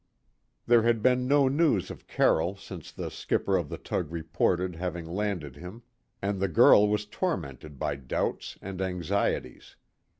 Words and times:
There 0.65 0.81
had 0.81 1.03
been 1.03 1.27
no 1.27 1.47
news 1.47 1.91
of 1.91 2.07
Carroll 2.07 2.55
since 2.55 2.91
the 2.91 3.11
skipper 3.11 3.55
of 3.55 3.69
the 3.69 3.77
tug 3.77 4.11
reported 4.11 4.75
having 4.77 5.05
landed 5.05 5.57
him, 5.57 5.83
and 6.23 6.39
the 6.41 6.47
girl 6.47 6.89
was 6.89 7.05
tormented 7.05 7.77
by 7.77 7.97
doubts 7.97 8.57
and 8.63 8.81
anxieties. 8.81 9.75